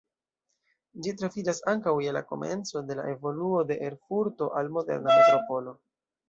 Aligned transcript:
Ĝi 1.07 1.11
troviĝas 1.21 1.59
ankaŭ 1.73 1.93
je 2.05 2.13
la 2.17 2.23
komenco 2.29 2.83
de 2.87 2.97
la 3.01 3.05
evoluo 3.11 3.61
de 3.73 3.79
Erfurto 3.91 4.49
al 4.63 4.73
moderna 4.79 5.21
metropolo. 5.21 5.77